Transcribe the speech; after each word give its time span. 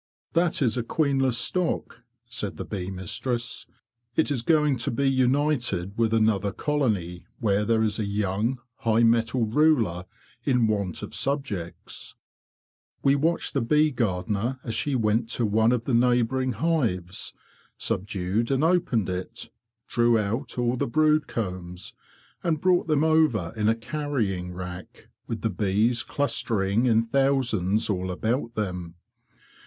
'"That 0.33 0.63
is 0.63 0.77
a 0.77 0.83
queenless 0.83 1.37
stock,'' 1.37 2.01
said 2.27 2.57
the 2.57 2.65
bee 2.65 2.89
mistress. 2.89 3.67
"It 4.15 4.31
is 4.31 4.41
going 4.41 4.77
to 4.77 4.89
be 4.89 5.07
united 5.07 5.95
with 5.95 6.11
another 6.11 6.51
colony, 6.51 7.25
where 7.37 7.63
there 7.65 7.83
is 7.83 7.99
a 7.99 8.05
young, 8.05 8.57
high 8.77 9.03
mettled 9.03 9.53
ruler 9.53 10.05
in 10.43 10.65
want 10.65 11.03
of 11.03 11.13
subjects." 11.13 12.15
We 13.03 13.13
watched 13.13 13.53
the 13.53 13.61
bee 13.61 13.91
gardener 13.91 14.59
as 14.63 14.73
she 14.73 14.95
went 14.95 15.29
to 15.33 15.45
one 15.45 15.71
of 15.71 15.85
the 15.85 15.93
neighbouring 15.93 16.53
hives, 16.53 17.31
subdued 17.77 18.49
and 18.49 18.63
opened 18.63 19.07
it, 19.07 19.51
drew 19.87 20.17
out 20.17 20.57
all 20.57 20.77
the 20.77 20.87
brood 20.87 21.27
combs, 21.27 21.93
and 22.43 22.59
brought 22.59 22.87
them 22.87 23.03
over 23.03 23.53
in 23.55 23.69
a 23.69 23.75
carrying 23.75 24.51
rack, 24.51 25.09
with 25.27 25.41
the 25.41 25.51
bees 25.51 26.01
clustering 26.01 26.87
in 26.87 27.03
thousands 27.05 27.87
all 27.87 28.09
about 28.09 28.55
them. 28.55 28.95